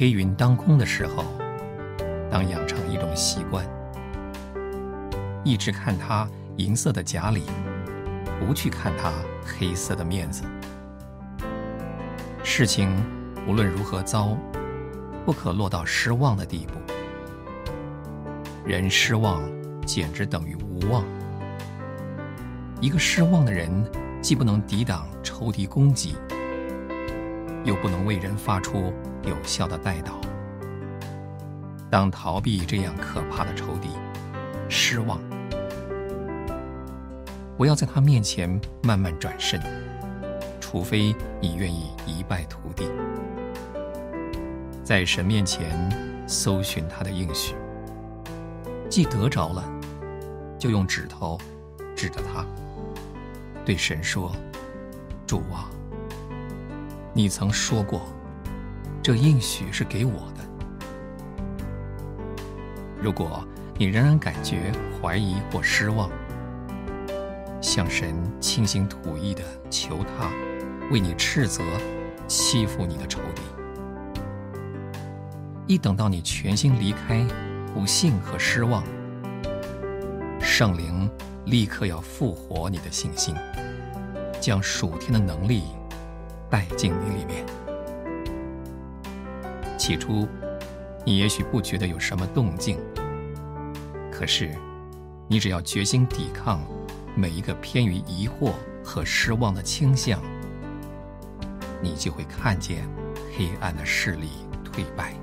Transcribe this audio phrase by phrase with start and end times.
[0.00, 1.24] 黑云当空的时候，
[2.30, 3.66] 当养成一种习惯，
[5.42, 7.42] 一直看他银色的甲里，
[8.38, 9.12] 不去看他
[9.44, 10.44] 黑色的面子。
[12.44, 12.88] 事情
[13.44, 14.38] 无论如何糟，
[15.26, 16.74] 不可落到失望的地步。
[18.64, 19.42] 人失望，
[19.84, 21.02] 简直等于无望。
[22.80, 23.68] 一个失望的人，
[24.22, 26.14] 既不能抵挡仇敌攻击，
[27.64, 28.92] 又不能为人发出
[29.24, 30.12] 有效的代祷。
[31.90, 33.88] 当逃避这样可怕的仇敌，
[34.68, 35.18] 失望，
[37.56, 39.60] 不要在他面前慢慢转身，
[40.60, 42.84] 除非你愿意一败涂地。
[44.84, 45.66] 在神面前
[46.26, 47.54] 搜寻他的应许，
[48.90, 49.64] 既得着了，
[50.58, 51.38] 就用指头
[51.96, 52.44] 指着他。
[53.64, 54.32] 对神说
[55.26, 55.68] ：“主啊，
[57.12, 58.02] 你曾说过，
[59.08, 60.44] 这应许是给我的。
[63.02, 63.42] 如果
[63.78, 64.70] 你仍然感觉
[65.00, 66.10] 怀疑或失望，
[67.58, 70.30] 向神倾心吐意地求他
[70.90, 71.62] 为你斥责
[72.26, 73.40] 欺负你的仇敌。
[75.66, 77.26] 一等到你全心离开
[77.72, 78.84] 不幸和失望，
[80.38, 81.10] 圣灵。”
[81.46, 83.34] 立刻要复活你的信心，
[84.38, 85.62] 将属天的能力
[86.50, 87.46] 带进你里面。
[89.78, 90.28] 起初，
[91.04, 92.76] 你也许不觉得有什么动静，
[94.12, 94.54] 可是，
[95.28, 96.60] 你只要决心抵抗
[97.14, 98.52] 每一个偏于疑惑
[98.84, 100.20] 和失望的倾向，
[101.80, 102.86] 你就会看见
[103.34, 104.28] 黑暗的势力
[104.64, 105.14] 退败。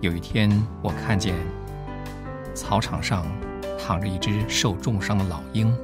[0.00, 0.50] 有一天，
[0.82, 1.36] 我看见
[2.54, 3.24] 草场上。
[3.82, 5.74] 躺着一只受重伤的老鹰，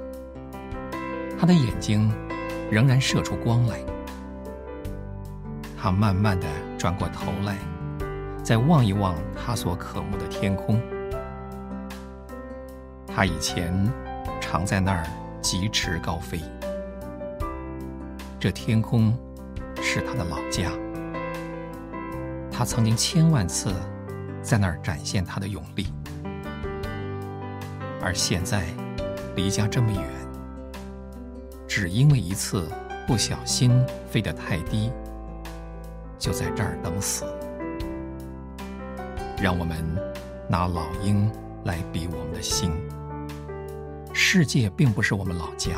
[1.36, 2.12] 他的眼睛
[2.70, 3.80] 仍然射出光来。
[5.86, 7.56] 他慢慢地转过头来，
[8.42, 10.82] 再望一望他所渴慕的天空。
[13.06, 13.72] 他以前
[14.40, 15.06] 常在那儿
[15.40, 16.40] 疾驰高飞，
[18.40, 19.16] 这天空
[19.80, 20.72] 是他的老家。
[22.50, 23.72] 他曾经千万次
[24.42, 25.86] 在那儿展现他的勇力。
[28.02, 28.64] 而现在，
[29.36, 30.02] 离家这么远，
[31.68, 32.68] 只因为一次
[33.06, 33.70] 不小心
[34.10, 34.90] 飞得太低，
[36.18, 37.24] 就在这儿等死。
[39.40, 39.84] 让我们
[40.48, 41.30] 拿老鹰
[41.64, 42.70] 来比我们的心。
[44.12, 45.72] 世界并不是我们老家。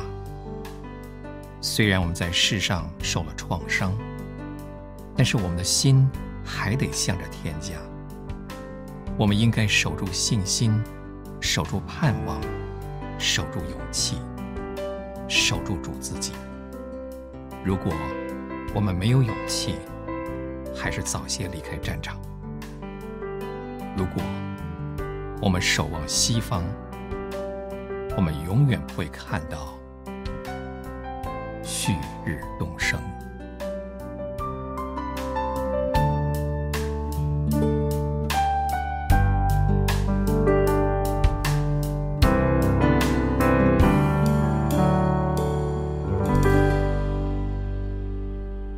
[1.61, 3.93] 虽然我们在世上受了创伤，
[5.17, 6.09] 但是我们的心
[6.45, 7.75] 还得向着天家。
[9.19, 10.73] 我们应该守住信心。
[11.41, 12.41] 守住盼望，
[13.17, 14.17] 守住勇气，
[15.29, 16.33] 守住主自己。
[17.65, 17.93] 如果
[18.75, 19.77] 我们没有勇气，
[20.79, 22.21] 还是早些离开战场。
[23.97, 24.23] 如果
[25.43, 26.63] 我们守望西方，
[28.17, 29.77] 我们永远不会看到
[31.63, 31.95] 旭
[32.25, 33.01] 日东升。